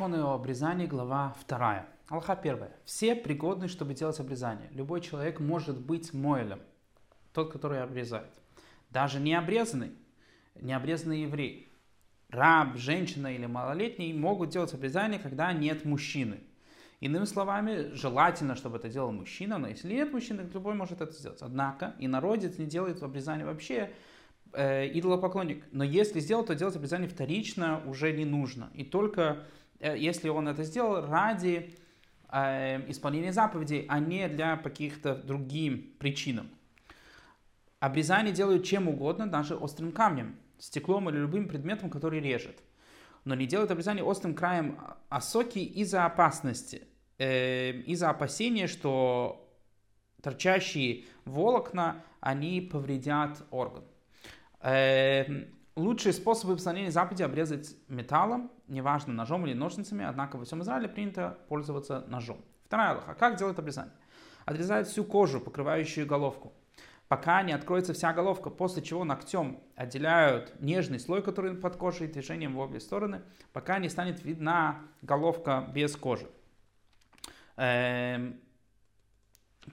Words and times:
Законы 0.00 0.22
о 0.22 0.32
обрезании, 0.32 0.86
глава 0.86 1.36
2. 1.46 1.86
Аллаха 2.08 2.32
1. 2.32 2.58
Все 2.86 3.14
пригодны, 3.14 3.68
чтобы 3.68 3.92
делать 3.92 4.18
обрезание. 4.18 4.70
Любой 4.70 5.02
человек 5.02 5.40
может 5.40 5.78
быть 5.78 6.14
мойлем, 6.14 6.60
тот, 7.34 7.52
который 7.52 7.82
обрезает. 7.82 8.32
Даже 8.88 9.20
не 9.20 9.34
обрезанный, 9.34 9.92
не 10.54 10.72
обрезанный 10.72 11.24
еврей. 11.24 11.70
Раб, 12.30 12.78
женщина 12.78 13.26
или 13.26 13.44
малолетний 13.44 14.14
могут 14.14 14.48
делать 14.48 14.72
обрезание, 14.72 15.20
когда 15.20 15.52
нет 15.52 15.84
мужчины. 15.84 16.40
Иными 17.00 17.26
словами, 17.26 17.92
желательно, 17.92 18.56
чтобы 18.56 18.78
это 18.78 18.88
делал 18.88 19.12
мужчина, 19.12 19.58
но 19.58 19.68
если 19.68 19.92
нет 19.92 20.14
мужчины, 20.14 20.48
любой 20.54 20.76
может 20.76 21.02
это 21.02 21.12
сделать. 21.12 21.42
Однако, 21.42 21.94
и 21.98 22.08
народец 22.08 22.56
не 22.56 22.64
делает 22.64 23.02
обрезание 23.02 23.44
вообще, 23.44 23.90
э, 24.54 24.88
идолопоклонник. 24.98 25.62
Но 25.72 25.84
если 25.84 26.20
сделал, 26.20 26.42
то 26.42 26.54
делать 26.54 26.74
обрезание 26.74 27.10
вторично 27.10 27.82
уже 27.86 28.12
не 28.12 28.24
нужно. 28.24 28.70
И 28.72 28.82
только 28.82 29.44
если 29.88 30.28
он 30.28 30.48
это 30.48 30.62
сделал 30.64 31.06
ради 31.06 31.74
э, 32.28 32.90
исполнения 32.90 33.32
заповедей, 33.32 33.86
а 33.88 33.98
не 33.98 34.28
для 34.28 34.56
каких-то 34.56 35.14
другим 35.14 35.94
причинам. 35.98 36.48
Обрезание 37.80 38.34
делают 38.34 38.64
чем 38.64 38.88
угодно, 38.88 39.26
даже 39.26 39.56
острым 39.56 39.92
камнем, 39.92 40.36
стеклом 40.58 41.08
или 41.08 41.16
любым 41.16 41.48
предметом, 41.48 41.88
который 41.88 42.20
режет. 42.20 42.62
Но 43.24 43.34
не 43.34 43.46
делают 43.46 43.70
обрезание 43.70 44.04
острым 44.04 44.34
краем 44.34 44.78
осоки 45.08 45.58
из-за 45.58 46.04
опасности, 46.04 46.86
э, 47.18 47.72
из-за 47.86 48.10
опасения, 48.10 48.66
что 48.66 49.48
торчащие 50.22 51.04
волокна, 51.24 52.04
они 52.20 52.60
повредят 52.60 53.42
орган. 53.50 53.84
Э, 54.60 55.46
лучший 55.74 56.12
способ 56.12 56.50
исполнения 56.50 56.90
заповеди 56.90 57.22
обрезать 57.22 57.76
металлом, 57.88 58.50
неважно 58.70 59.12
ножом 59.12 59.46
или 59.46 59.54
ножницами, 59.54 60.04
однако 60.04 60.36
во 60.36 60.44
всем 60.44 60.62
Израиле 60.62 60.88
принято 60.88 61.38
пользоваться 61.48 62.04
ножом. 62.08 62.42
Вторая 62.64 62.94
лоха. 62.94 63.14
Как 63.14 63.36
делать 63.36 63.58
обрезание? 63.58 63.92
Отрезают 64.46 64.88
всю 64.88 65.04
кожу, 65.04 65.40
покрывающую 65.40 66.06
головку, 66.06 66.52
пока 67.08 67.42
не 67.42 67.52
откроется 67.52 67.92
вся 67.92 68.12
головка, 68.12 68.48
после 68.48 68.82
чего 68.82 69.04
ногтем 69.04 69.60
отделяют 69.76 70.58
нежный 70.60 70.98
слой, 70.98 71.22
который 71.22 71.54
под 71.54 71.76
кожей, 71.76 72.08
движением 72.08 72.54
в 72.54 72.60
обе 72.60 72.80
стороны, 72.80 73.22
пока 73.52 73.78
не 73.78 73.88
станет 73.88 74.24
видна 74.24 74.80
головка 75.02 75.68
без 75.74 75.96
кожи. 75.96 76.28
Эм, 77.56 78.40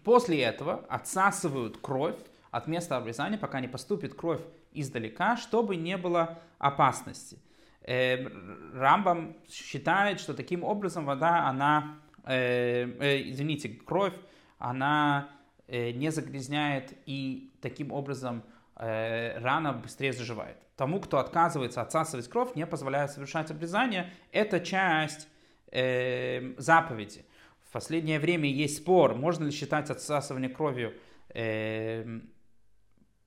после 0.04 0.42
этого 0.42 0.86
отсасывают 0.90 1.78
кровь 1.78 2.20
от 2.52 2.68
места 2.68 2.98
обрезания, 2.98 3.38
пока 3.38 3.62
не 3.62 3.68
поступит 3.68 4.14
кровь 4.14 4.42
издалека, 4.74 5.38
чтобы 5.38 5.76
не 5.76 5.98
было 5.98 6.40
опасности. 6.58 7.40
Э, 7.88 8.28
Рамбам 8.74 9.38
считает, 9.50 10.20
что 10.20 10.34
таким 10.34 10.66
образом 10.66 11.06
вода, 11.06 11.48
она, 11.48 12.00
э, 12.26 12.86
э, 13.00 13.30
извините, 13.30 13.70
кровь, 13.70 14.14
она 14.60 15.30
э, 15.68 15.92
не 15.92 16.12
загрязняет 16.12 16.94
и 17.06 17.50
таким 17.62 17.94
образом 17.94 18.44
э, 18.76 19.40
рана 19.40 19.72
быстрее 19.72 20.12
заживает. 20.12 20.58
Тому, 20.76 21.00
кто 21.00 21.18
отказывается 21.18 21.82
отсасывать 21.82 22.28
кровь, 22.28 22.56
не 22.56 22.68
позволяет 22.68 23.12
совершать 23.12 23.52
обрезание, 23.52 24.12
это 24.34 24.60
часть 24.60 25.30
э, 25.72 26.56
заповеди. 26.58 27.26
В 27.70 27.72
последнее 27.72 28.20
время 28.20 28.50
есть 28.50 28.78
спор, 28.78 29.16
можно 29.16 29.46
ли 29.46 29.52
считать 29.52 29.90
отсасывание 29.90 30.50
кровью 30.50 30.94
э, 31.30 32.20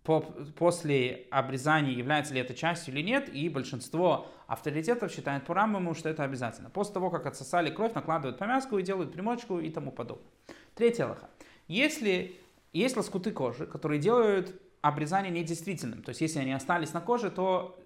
по, 0.03 0.21
после 0.21 1.27
обрезания 1.31 1.93
является 1.93 2.33
ли 2.35 2.41
это 2.41 2.55
частью 2.55 2.95
или 2.95 3.03
нет, 3.03 3.29
и 3.35 3.49
большинство 3.49 4.27
авторитетов 4.47 5.13
считает 5.13 5.45
по 5.45 5.55
Рамбаму, 5.55 5.95
что 5.95 6.09
это 6.09 6.25
обязательно. 6.25 6.71
После 6.71 6.95
того, 6.95 7.11
как 7.11 7.27
отсосали 7.27 7.71
кровь, 7.71 7.95
накладывают 7.95 8.39
повязку 8.39 8.79
и 8.79 8.83
делают 8.83 9.13
примочку 9.13 9.61
и 9.61 9.71
тому 9.71 9.93
подобное. 9.93 10.27
Третья 10.75 11.07
лоха. 11.07 11.29
Если 11.69 12.37
есть 12.73 12.97
лоскуты 12.97 13.31
кожи, 13.31 13.67
которые 13.67 14.01
делают 14.01 14.61
обрезание 14.81 15.31
недействительным, 15.31 16.03
то 16.03 16.11
есть 16.11 16.21
если 16.21 16.39
они 16.39 16.53
остались 16.53 16.93
на 16.93 17.01
коже, 17.01 17.31
то 17.31 17.79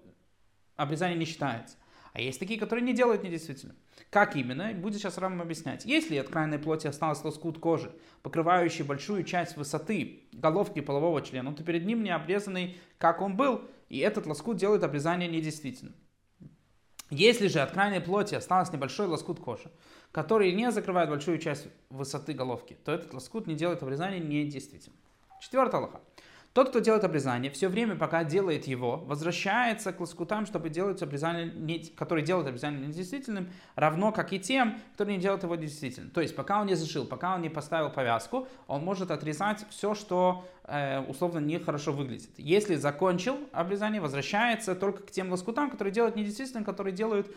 обрезание 0.75 1.17
не 1.17 1.25
считается. 1.25 1.75
А 2.15 2.21
есть 2.21 2.39
такие, 2.39 2.57
которые 2.57 2.85
не 2.85 2.93
делают 2.93 3.23
недействительным. 3.23 3.75
Как 4.09 4.37
именно? 4.37 4.71
Будет 4.73 4.95
сейчас 4.95 5.17
Рамам 5.17 5.41
объяснять. 5.41 5.83
Если 5.83 6.15
от 6.15 6.29
крайней 6.29 6.57
плоти 6.57 6.87
осталось 6.87 7.21
лоскут 7.25 7.59
кожи, 7.59 7.91
покрывающий 8.23 8.85
большую 8.85 9.25
часть 9.25 9.57
высоты 9.57 10.21
головки 10.31 10.79
полового 10.79 11.21
члена, 11.21 11.53
то 11.53 11.61
перед 11.65 11.85
ним 11.85 12.03
не 12.03 12.11
обрезанный, 12.11 12.77
как 12.99 13.21
он 13.21 13.35
был, 13.35 13.63
и 13.89 13.99
этот 13.99 14.27
лоскут 14.27 14.55
делает 14.55 14.85
обрезание 14.85 15.27
недействительным. 15.27 15.93
Если 17.09 17.49
же 17.49 17.59
от 17.59 17.71
крайней 17.71 17.99
плоти 17.99 18.35
осталось 18.35 18.71
небольшой 18.71 19.07
лоскут 19.07 19.41
кожи, 19.41 19.69
который 20.13 20.53
не 20.53 20.71
закрывает 20.71 21.09
большую 21.09 21.37
часть 21.37 21.67
высоты 21.89 22.31
головки, 22.31 22.77
то 22.85 22.93
этот 22.93 23.13
лоскут 23.13 23.45
не 23.45 23.55
делает 23.55 23.83
обрезание 23.83 24.21
недействительным. 24.21 24.97
Четвертая 25.41 25.81
лоха. 25.81 25.99
Тот, 26.55 26.69
кто 26.69 26.79
делает 26.79 27.03
обрезание, 27.03 27.51
все 27.51 27.67
время, 27.67 27.97
пока 27.97 28.23
делает 28.23 28.65
его, 28.65 28.95
возвращается 28.95 29.91
к 29.91 29.99
лоскутам, 29.99 30.45
чтобы 30.45 30.69
делать 30.69 31.01
обрезание, 31.01 31.51
не, 31.53 31.79
которые 31.79 32.25
делают 32.25 32.47
обрезание 32.47 32.87
недействительным, 32.87 33.51
равно 33.75 34.13
как 34.13 34.31
и 34.31 34.39
тем, 34.39 34.79
которые 34.93 35.17
не 35.17 35.21
делают 35.21 35.43
его 35.43 35.55
действительным. 35.55 36.11
То 36.11 36.21
есть, 36.21 36.33
пока 36.33 36.61
он 36.61 36.67
не 36.67 36.75
зашил, 36.75 37.05
пока 37.05 37.35
он 37.35 37.41
не 37.41 37.49
поставил 37.49 37.89
повязку, 37.89 38.47
он 38.67 38.85
может 38.85 39.11
отрезать 39.11 39.65
все, 39.69 39.95
что 39.95 40.45
условно 41.07 41.39
нехорошо 41.39 41.91
выглядит. 41.91 42.31
Если 42.37 42.75
закончил 42.75 43.37
обрезание, 43.51 44.01
возвращается 44.01 44.75
только 44.75 45.03
к 45.03 45.11
тем 45.11 45.31
лоскутам, 45.31 45.69
которые 45.69 45.93
делают 45.93 46.15
недействительным, 46.15 46.63
которые 46.63 46.93
делают 46.93 47.27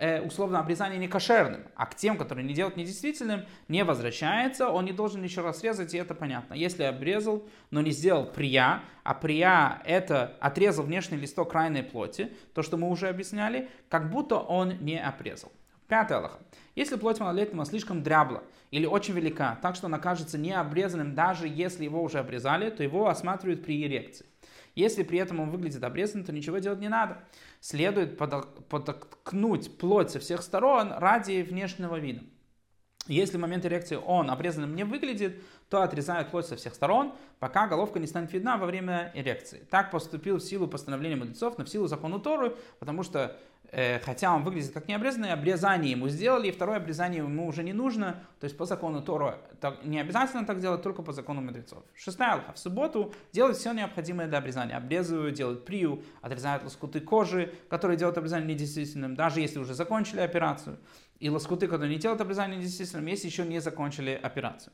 Э, 0.00 0.20
условно 0.20 0.60
обрезание 0.60 0.96
не 0.96 1.08
кошерным, 1.08 1.62
а 1.74 1.86
к 1.86 1.96
тем, 1.96 2.16
которые 2.16 2.46
не 2.46 2.54
делают 2.54 2.76
недействительным, 2.76 3.46
не 3.66 3.82
возвращается, 3.82 4.68
он 4.68 4.84
не 4.84 4.92
должен 4.92 5.24
еще 5.24 5.40
раз 5.40 5.58
срезать, 5.58 5.92
и 5.92 5.98
это 5.98 6.14
понятно. 6.14 6.54
Если 6.54 6.84
обрезал, 6.84 7.48
но 7.72 7.80
не 7.80 7.90
сделал 7.90 8.24
прия, 8.24 8.80
а 9.02 9.14
прия 9.14 9.82
это 9.84 10.36
отрезал 10.38 10.84
внешний 10.84 11.16
листок 11.16 11.50
крайней 11.50 11.82
плоти, 11.82 12.30
то, 12.54 12.62
что 12.62 12.76
мы 12.76 12.88
уже 12.88 13.08
объясняли, 13.08 13.68
как 13.88 14.08
будто 14.08 14.36
он 14.36 14.78
не 14.78 15.00
обрезал. 15.00 15.50
Пятое 15.88 16.18
Аллаха. 16.18 16.38
Если 16.76 16.96
плоть 16.96 17.18
малолетнего 17.18 17.64
слишком 17.64 18.02
дрябла 18.02 18.44
или 18.70 18.84
очень 18.84 19.14
велика, 19.14 19.58
так 19.62 19.74
что 19.74 19.86
она 19.86 19.98
кажется 19.98 20.36
необрезанным, 20.36 21.14
даже 21.14 21.48
если 21.48 21.84
его 21.84 22.02
уже 22.02 22.18
обрезали, 22.18 22.68
то 22.68 22.82
его 22.82 23.08
осматривают 23.08 23.64
при 23.64 23.82
эрекции. 23.84 24.26
Если 24.74 25.02
при 25.02 25.18
этом 25.18 25.40
он 25.40 25.50
выглядит 25.50 25.82
обрезанным, 25.82 26.26
то 26.26 26.32
ничего 26.32 26.58
делать 26.58 26.78
не 26.78 26.90
надо. 26.90 27.24
Следует 27.60 28.18
подоткнуть 28.18 29.78
плоть 29.78 30.10
со 30.10 30.20
всех 30.20 30.42
сторон 30.42 30.92
ради 30.92 31.42
внешнего 31.42 31.96
вида. 31.98 32.22
Если 33.06 33.38
в 33.38 33.40
момент 33.40 33.64
эрекции 33.64 33.96
он 33.96 34.30
обрезанным 34.30 34.76
не 34.76 34.84
выглядит, 34.84 35.42
то 35.68 35.82
отрезают 35.82 36.30
плоть 36.30 36.46
со 36.46 36.56
всех 36.56 36.74
сторон, 36.74 37.12
пока 37.38 37.66
головка 37.68 37.98
не 37.98 38.06
станет 38.06 38.32
видна 38.32 38.56
во 38.56 38.66
время 38.66 39.12
эрекции. 39.14 39.66
Так 39.70 39.90
поступил 39.90 40.38
в 40.38 40.40
силу 40.40 40.66
постановления 40.66 41.16
мудрецов, 41.16 41.58
но 41.58 41.64
в 41.64 41.68
силу 41.68 41.86
закона 41.86 42.18
Торы, 42.18 42.56
потому 42.78 43.02
что, 43.02 43.36
э, 43.70 44.00
хотя 44.00 44.34
он 44.34 44.44
выглядит 44.44 44.72
как 44.72 44.88
необрезанный, 44.88 45.30
обрезание 45.30 45.90
ему 45.90 46.08
сделали, 46.08 46.48
и 46.48 46.50
второе 46.50 46.78
обрезание 46.78 47.18
ему 47.22 47.46
уже 47.46 47.62
не 47.62 47.74
нужно. 47.74 48.22
То 48.40 48.44
есть 48.44 48.56
по 48.56 48.64
закону 48.64 49.02
Торы 49.02 49.34
так, 49.60 49.84
не 49.84 50.00
обязательно 50.00 50.46
так 50.46 50.60
делать, 50.60 50.82
только 50.82 51.02
по 51.02 51.12
закону 51.12 51.42
мудрецов. 51.42 51.84
Шестая 51.94 52.32
алха. 52.32 52.54
В 52.54 52.58
субботу 52.58 53.12
делают 53.32 53.58
все 53.58 53.72
необходимое 53.72 54.26
для 54.26 54.38
обрезания. 54.38 54.76
Обрезывают, 54.76 55.34
делают 55.34 55.66
прию, 55.66 56.02
отрезают 56.22 56.64
лоскуты 56.64 57.00
кожи, 57.00 57.52
которые 57.68 57.98
делают 57.98 58.16
обрезание 58.16 58.54
недействительным, 58.54 59.14
даже 59.14 59.40
если 59.40 59.58
уже 59.58 59.74
закончили 59.74 60.20
операцию. 60.20 60.78
И 61.18 61.28
лоскуты, 61.28 61.66
которые 61.66 61.94
не 61.94 62.00
делают 62.00 62.22
обрезание 62.22 62.56
недействительным, 62.56 63.04
если 63.06 63.26
еще 63.26 63.44
не 63.44 63.60
закончили 63.60 64.18
операцию. 64.22 64.72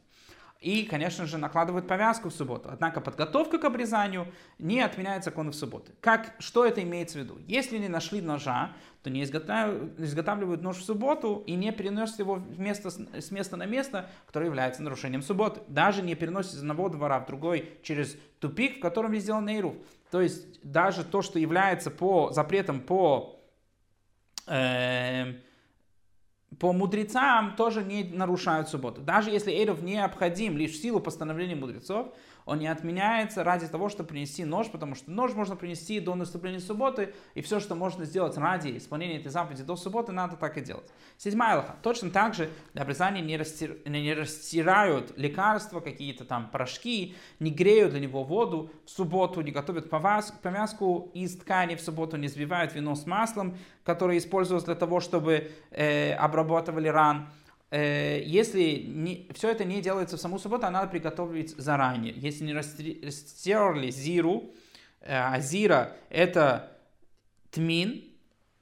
И, 0.65 0.87
конечно 0.87 1.27
же, 1.27 1.37
накладывают 1.37 1.87
повязку 1.87 2.31
в 2.31 2.33
субботу. 2.33 2.71
Однако 2.73 3.03
подготовка 3.03 3.59
к 3.59 3.65
обрезанию 3.67 4.27
не 4.59 4.81
отменяет 4.81 5.23
законы 5.23 5.51
в 5.51 5.55
субботы. 5.55 5.93
Как, 6.01 6.33
что 6.39 6.65
это 6.65 6.83
имеется 6.83 7.19
в 7.19 7.21
виду? 7.21 7.39
Если 7.47 7.77
не 7.77 7.89
нашли 7.89 8.23
ножа, 8.23 8.73
то 9.03 9.11
не 9.11 9.25
изготавливают, 9.25 10.63
нож 10.63 10.79
в 10.79 10.83
субботу 10.83 11.45
и 11.47 11.55
не 11.55 11.71
переносят 11.71 12.19
его 12.19 12.37
место, 12.57 12.89
с 12.91 13.31
места 13.31 13.59
на 13.59 13.67
место, 13.67 14.09
которое 14.27 14.47
является 14.47 14.83
нарушением 14.83 15.21
субботы. 15.21 15.61
Даже 15.69 16.01
не 16.01 16.15
переносят 16.15 16.55
из 16.55 16.61
одного 16.61 16.89
двора 16.89 17.21
в 17.21 17.27
другой 17.27 17.79
через 17.83 18.17
тупик, 18.41 18.79
в 18.79 18.81
котором 18.81 19.13
не 19.13 19.19
сделан 19.19 19.45
нейруф. 19.45 19.75
То 20.11 20.23
есть 20.23 20.63
даже 20.63 21.05
то, 21.05 21.21
что 21.21 21.39
является 21.39 21.91
по 21.91 22.33
запретам 22.33 22.81
по 22.81 23.39
э, 24.47 25.35
по 26.59 26.73
мудрецам 26.73 27.55
тоже 27.57 27.83
не 27.83 28.05
нарушают 28.05 28.69
субботу. 28.69 29.01
Даже 29.01 29.31
если 29.31 29.53
Эйров 29.53 29.83
необходим 29.83 30.57
лишь 30.57 30.73
в 30.73 30.83
силу 30.83 31.01
постановления 31.01 31.57
мудрецов, 31.57 32.09
он 32.45 32.59
не 32.59 32.67
отменяется 32.67 33.43
ради 33.43 33.67
того, 33.67 33.89
чтобы 33.89 34.11
принести 34.11 34.45
нож, 34.45 34.69
потому 34.69 34.95
что 34.95 35.11
нож 35.11 35.33
можно 35.33 35.57
принести 35.57 35.99
до 35.99 36.15
наступления 36.15 36.61
субботы, 36.61 37.15
и 37.35 37.41
все, 37.41 37.59
что 37.59 37.75
можно 37.75 38.05
сделать 38.05 38.37
ради 38.37 38.77
исполнения 38.77 39.19
этой 39.19 39.31
заповеди 39.31 39.63
до 39.63 39.77
субботы, 39.77 40.13
надо 40.13 40.37
так 40.37 40.59
и 40.59 40.61
делать. 40.61 40.93
Седьмая 41.17 41.57
лоха. 41.57 41.77
Точно 41.83 42.11
так 42.11 42.35
же 42.35 42.51
для 42.75 42.83
обрезания 42.83 43.23
не, 43.23 43.37
растир... 43.37 43.79
не 43.87 44.13
растирают 44.13 45.17
лекарства, 45.17 45.81
какие-то 45.81 46.25
там 46.25 46.51
порошки, 46.51 47.15
не 47.41 47.51
греют 47.51 47.93
для 47.93 48.01
него 48.01 48.25
воду 48.25 48.71
в 48.85 48.91
субботу, 48.91 49.41
не 49.41 49.51
готовят 49.51 49.89
повязку 49.89 51.11
из 51.15 51.37
ткани 51.37 51.77
в 51.77 51.81
субботу, 51.81 52.19
не 52.19 52.27
взбивают 52.27 52.75
вино 52.75 52.95
с 52.95 53.07
маслом, 53.07 53.57
которое 53.85 54.19
используется 54.19 54.67
для 54.67 54.75
того, 54.75 55.01
чтобы 55.01 55.51
э, 55.71 56.13
обработать 56.15 56.44
обрабатывали 56.45 56.89
ран. 56.89 57.29
Э, 57.71 58.23
если 58.25 58.85
не, 58.87 59.29
все 59.35 59.51
это 59.51 59.65
не 59.65 59.83
делается 59.83 60.17
в 60.17 60.21
саму 60.21 60.39
субботу, 60.39 60.67
а 60.67 60.71
надо 60.71 60.89
приготовить 60.89 61.57
заранее. 61.57 62.15
Если 62.17 62.45
не 62.45 62.53
растерли 62.55 63.91
зиру, 63.91 64.53
э, 65.01 65.13
а 65.13 65.41
зира 65.41 65.97
это 66.09 66.71
тмин, 67.51 68.05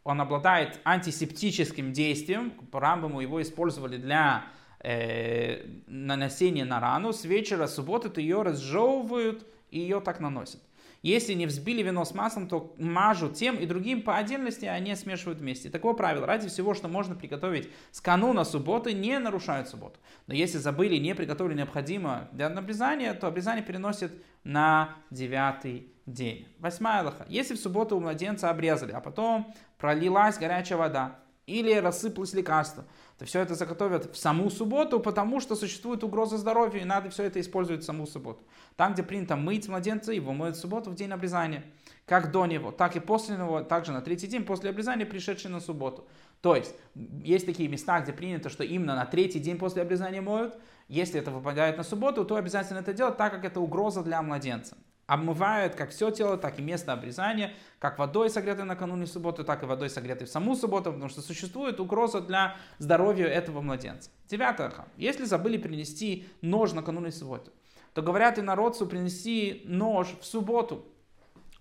он 0.05 0.20
обладает 0.20 0.81
антисептическим 0.84 1.93
действием. 1.93 2.50
По 2.50 2.81
Рамбаму 2.81 3.20
его 3.20 3.40
использовали 3.40 3.99
для 3.99 4.46
э, 4.81 5.64
нанесения 5.87 6.64
на 6.64 6.81
рану. 6.81 7.12
С 7.12 7.25
вечера 7.25 7.67
субботы 7.67 8.20
ее 8.20 8.43
разжевывают 8.43 9.46
и 9.70 9.78
ее 9.78 10.00
так 10.00 10.20
наносят. 10.20 10.61
Если 11.02 11.34
не 11.34 11.46
взбили 11.46 11.82
вино 11.82 12.04
с 12.04 12.14
маслом, 12.14 12.49
то 12.49 12.75
мажут 12.78 13.34
тем 13.34 13.56
и 13.56 13.66
другим 13.66 14.02
по 14.02 14.16
отдельности, 14.16 14.66
а 14.66 14.78
не 14.78 14.94
смешивают 14.94 15.40
вместе. 15.40 15.69
Такое 15.69 15.94
правило. 15.94 16.26
Ради 16.26 16.49
всего, 16.49 16.75
что 16.75 16.88
можно 16.88 17.16
приготовить 17.16 17.70
с 17.90 18.00
кануна 18.00 18.44
субботы, 18.44 18.93
не 18.93 19.19
нарушают 19.19 19.69
субботу. 19.69 19.99
Но 20.28 20.34
если 20.34 20.58
забыли, 20.58 20.96
не 20.96 21.14
приготовили 21.14 21.54
необходимо 21.54 22.28
для 22.32 22.46
обрезания, 22.46 23.14
то 23.14 23.26
обрезание 23.26 23.64
переносит 23.64 24.12
на 24.44 24.96
девятый 25.10 25.93
день. 26.06 26.49
Восьмая 26.58 27.00
Аллаха. 27.00 27.26
Если 27.28 27.54
в 27.54 27.58
субботу 27.58 27.96
у 27.96 28.00
младенца 28.00 28.50
обрезали, 28.50 28.93
а 28.93 29.00
потом 29.00 29.54
пролилась 29.78 30.38
горячая 30.38 30.78
вода 30.78 31.22
или 31.47 31.73
рассыпалось 31.75 32.33
лекарство, 32.35 32.85
то 33.19 33.25
все 33.25 33.41
это 33.41 33.55
заготовят 33.55 34.15
в 34.15 34.17
саму 34.17 34.50
субботу, 34.50 35.00
потому 35.00 35.41
что 35.41 35.56
существует 35.56 36.05
угроза 36.05 36.39
здоровью, 36.39 36.83
и 36.83 36.85
надо 36.85 37.11
все 37.11 37.25
это 37.25 37.41
использовать 37.41 37.83
в 37.83 37.87
саму 37.87 38.06
субботу. 38.06 38.43
Там, 38.77 38.94
где 38.94 39.03
принято 39.03 39.37
мыть 39.37 39.69
младенца, 39.69 40.12
его 40.12 40.33
моют 40.33 40.56
в 40.56 40.61
субботу 40.61 40.91
в 40.91 40.94
день 40.94 41.11
обрезания. 41.11 41.65
Как 42.06 42.31
до 42.31 42.47
него, 42.47 42.73
так 42.73 42.97
и 42.97 43.00
после 43.00 43.37
него, 43.37 43.62
также 43.62 43.93
на 43.93 44.00
третий 44.00 44.27
день 44.27 44.44
после 44.44 44.71
обрезания, 44.71 45.06
пришедший 45.06 45.50
на 45.50 45.61
субботу. 45.61 46.06
То 46.41 46.56
есть, 46.56 46.75
есть 46.94 47.47
такие 47.47 47.69
места, 47.69 48.00
где 48.00 48.12
принято, 48.12 48.49
что 48.49 48.65
именно 48.65 48.97
на 48.97 49.06
третий 49.06 49.38
день 49.38 49.59
после 49.59 49.83
обрезания 49.83 50.21
моют. 50.21 50.59
Если 50.88 51.21
это 51.21 51.31
выпадает 51.31 51.77
на 51.77 51.85
субботу, 51.85 52.25
то 52.25 52.37
обязательно 52.37 52.79
это 52.79 52.93
делать, 52.93 53.17
так 53.17 53.33
как 53.33 53.45
это 53.45 53.61
угроза 53.61 54.03
для 54.03 54.21
младенца 54.21 54.77
обмывают 55.12 55.75
как 55.75 55.91
все 55.91 56.11
тело, 56.11 56.38
так 56.38 56.59
и 56.59 56.62
место 56.62 56.94
обрезания, 56.94 57.53
как 57.79 57.99
водой 57.99 58.31
согретой 58.31 58.64
накануне 58.64 59.06
субботы, 59.06 59.44
так 59.44 59.62
и 59.62 59.67
водой 59.67 59.91
согретой 59.91 60.26
в 60.26 60.31
саму 60.31 60.56
субботу, 60.56 60.91
потому 60.91 61.11
что 61.11 61.20
существует 61.20 61.81
угроза 61.81 62.23
для 62.23 62.56
здоровья 62.79 63.26
этого 63.26 63.61
младенца. 63.61 64.11
Девятое. 64.29 64.73
Если 64.97 65.25
забыли 65.25 65.59
принести 65.59 66.26
нож 66.41 66.73
накануне 66.73 67.12
субботы, 67.12 67.50
то 67.93 68.00
говорят 68.00 68.38
и 68.38 68.43
народцу 68.43 68.87
принести 68.87 69.61
нож 69.67 70.09
в 70.19 70.25
субботу, 70.25 70.87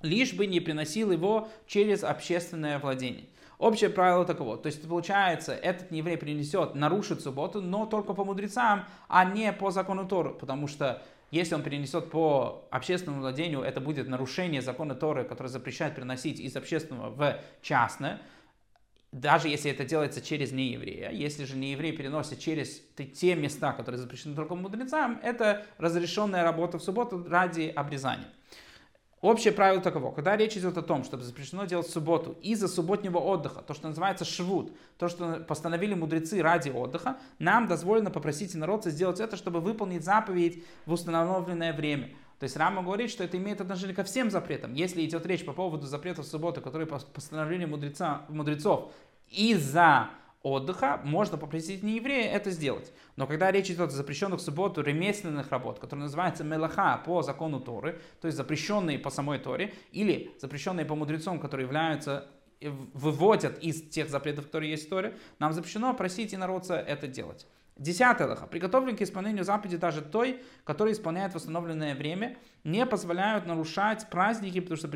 лишь 0.01 0.33
бы 0.33 0.48
не 0.48 0.62
приносил 0.62 1.12
его 1.12 1.50
через 1.68 2.06
общественное 2.06 2.80
владение. 2.80 3.25
Общее 3.57 3.89
правило 3.89 4.24
таково. 4.24 4.57
То 4.57 4.68
есть, 4.68 4.88
получается, 4.88 5.53
этот 5.53 5.92
еврей 5.92 6.18
принесет, 6.18 6.74
нарушит 6.74 7.21
субботу, 7.21 7.62
но 7.62 7.86
только 7.86 8.13
по 8.13 8.24
мудрецам, 8.24 8.86
а 9.09 9.25
не 9.25 9.51
по 9.51 9.71
закону 9.71 10.07
Торы. 10.07 10.30
Потому 10.30 10.68
что 10.68 11.03
если 11.31 11.56
он 11.56 11.63
перенесет 11.63 12.12
по 12.12 12.68
общественному 12.72 13.22
владению, 13.22 13.62
это 13.62 13.80
будет 13.80 14.07
нарушение 14.07 14.62
закона 14.62 14.95
Торы, 14.95 15.24
который 15.24 15.48
запрещает 15.48 15.95
приносить 15.95 16.39
из 16.39 16.56
общественного 16.57 17.10
в 17.10 17.39
частное, 17.62 18.22
даже 19.13 19.48
если 19.48 19.72
это 19.72 19.86
делается 19.86 20.22
через 20.22 20.51
нееврея. 20.51 21.10
Если 21.12 21.45
же 21.45 21.56
нееврей 21.56 21.94
переносит 21.94 22.39
через 22.39 22.81
те 23.13 23.36
места, 23.36 23.74
которые 23.74 24.00
запрещены 24.00 24.36
только 24.36 24.56
мудрецам, 24.56 25.19
это 25.24 25.66
разрешенная 25.78 26.44
работа 26.44 26.78
в 26.78 26.83
субботу 26.83 27.25
ради 27.28 27.72
обрезания. 27.75 28.27
Общее 29.21 29.53
правило 29.53 29.79
таково, 29.81 30.12
когда 30.12 30.35
речь 30.35 30.57
идет 30.57 30.77
о 30.77 30.81
том, 30.81 31.03
чтобы 31.03 31.23
запрещено 31.23 31.65
делать 31.65 31.88
в 31.88 31.91
субботу 31.91 32.35
из-за 32.41 32.68
субботнего 32.68 33.19
отдыха, 33.19 33.62
то, 33.62 33.75
что 33.75 33.88
называется 33.88 34.25
швуд, 34.25 34.75
то, 34.97 35.09
что 35.09 35.45
постановили 35.47 35.94
мудрецы 35.94 36.41
ради 36.41 36.69
отдыха, 36.69 37.18
нам 37.38 37.68
дозволено 37.68 38.09
попросить 38.09 38.56
народца 38.56 38.89
сделать 38.89 39.19
это, 39.19 39.38
чтобы 39.38 39.59
выполнить 39.59 40.03
заповедь 40.03 40.63
в 40.88 40.94
установленное 40.94 41.71
время. 41.71 42.09
То 42.39 42.45
есть 42.45 42.57
Рама 42.57 42.81
говорит, 42.81 43.12
что 43.12 43.23
это 43.23 43.38
имеет 43.38 43.62
отношение 43.62 43.95
ко 43.95 44.03
всем 44.03 44.31
запретам. 44.31 44.73
Если 44.73 45.06
идет 45.06 45.24
речь 45.27 45.45
по 45.45 45.53
поводу 45.53 45.85
запретов 45.85 46.25
в 46.25 46.27
субботу, 46.27 46.59
которые 46.59 46.88
по 46.88 47.00
мудреца, 47.67 48.25
мудрецов 48.27 48.91
из-за 49.29 50.09
отдыха, 50.43 50.99
можно 51.03 51.38
попросить 51.38 51.83
не 51.83 51.95
еврея 51.95 52.31
это 52.31 52.49
сделать. 52.51 52.91
Но 53.15 53.27
когда 53.27 53.51
речь 53.51 53.69
идет 53.69 53.89
о 53.89 53.91
запрещенных 53.91 54.39
в 54.39 54.43
субботу 54.43 54.81
ремесленных 54.81 55.51
работ, 55.51 55.79
которые 55.79 56.05
называются 56.05 56.43
мелаха 56.43 57.01
по 57.05 57.21
закону 57.21 57.59
Торы, 57.59 57.99
то 58.19 58.27
есть 58.27 58.38
запрещенные 58.38 58.97
по 58.97 59.09
самой 59.09 59.39
Торе, 59.39 59.73
или 59.91 60.31
запрещенные 60.39 60.85
по 60.85 60.95
мудрецам, 60.95 61.39
которые 61.39 61.65
являются 61.65 62.27
выводят 62.93 63.57
из 63.59 63.81
тех 63.89 64.09
запретов, 64.09 64.45
которые 64.45 64.71
есть 64.71 64.85
в 64.88 64.89
Торе, 64.89 65.17
нам 65.39 65.51
запрещено 65.53 65.93
просить 65.93 66.33
инородца 66.33 66.75
это 66.75 67.07
делать. 67.07 67.47
Десятое 67.77 68.27
лоха. 68.27 68.45
Приготовлен 68.45 68.95
к 68.95 69.01
исполнению 69.01 69.43
заповеди 69.43 69.77
даже 69.77 70.01
той, 70.01 70.41
который 70.63 70.93
исполняет 70.93 71.33
в 71.33 71.38
установленное 71.38 71.95
время, 71.95 72.38
не 72.63 72.85
позволяют 72.85 73.47
нарушать 73.47 74.07
праздники, 74.11 74.59
потому 74.59 74.77
что 74.77 74.88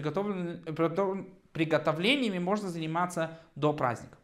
приготовлениями 1.54 2.38
можно 2.38 2.70
заниматься 2.70 3.40
до 3.56 3.74
праздников. 3.74 4.20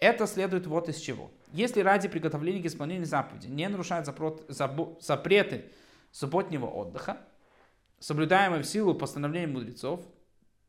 Это 0.00 0.26
следует 0.26 0.66
вот 0.66 0.88
из 0.88 0.96
чего. 0.98 1.30
Если 1.52 1.80
ради 1.80 2.08
приготовления 2.08 2.62
к 2.62 2.66
исполнению 2.66 3.06
заповеди 3.06 3.48
не 3.48 3.68
нарушают 3.68 4.06
запреты 5.00 5.64
субботнего 6.12 6.66
отдыха, 6.66 7.18
соблюдаемые 7.98 8.62
в 8.62 8.66
силу 8.66 8.94
постановления 8.94 9.48
мудрецов, 9.48 10.04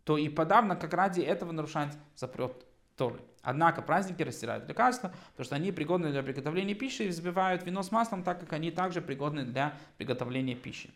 то 0.04 0.18
и 0.18 0.30
подавно, 0.30 0.76
как 0.76 0.94
ради 0.94 1.22
этого 1.22 1.52
нарушать 1.52 1.94
запрет 2.16 2.66
Торы. 2.98 3.20
Однако 3.44 3.82
праздники 3.82 4.24
растирают 4.24 4.68
лекарства, 4.68 5.14
потому 5.32 5.46
что 5.46 5.56
они 5.56 5.72
пригодны 5.72 6.12
для 6.12 6.24
приготовления 6.24 6.74
пищи 6.74 7.04
и 7.04 7.08
взбивают 7.08 7.64
вино 7.64 7.84
с 7.84 7.92
маслом, 7.92 8.24
так 8.24 8.40
как 8.40 8.52
они 8.54 8.72
также 8.72 9.02
пригодны 9.02 9.44
для 9.44 9.78
приготовления 9.98 10.56
пищи. 10.56 10.92